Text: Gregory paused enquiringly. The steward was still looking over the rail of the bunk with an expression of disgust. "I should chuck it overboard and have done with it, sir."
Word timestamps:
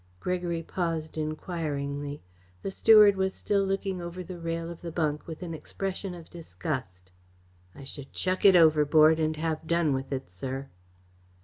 Gregory 0.19 0.63
paused 0.63 1.15
enquiringly. 1.15 2.23
The 2.63 2.71
steward 2.71 3.15
was 3.15 3.35
still 3.35 3.63
looking 3.63 4.01
over 4.01 4.23
the 4.23 4.39
rail 4.39 4.71
of 4.71 4.81
the 4.81 4.91
bunk 4.91 5.27
with 5.27 5.43
an 5.43 5.53
expression 5.53 6.15
of 6.15 6.27
disgust. 6.27 7.11
"I 7.75 7.83
should 7.83 8.11
chuck 8.11 8.43
it 8.43 8.55
overboard 8.55 9.19
and 9.19 9.35
have 9.35 9.67
done 9.67 9.93
with 9.93 10.11
it, 10.11 10.31
sir." 10.31 10.69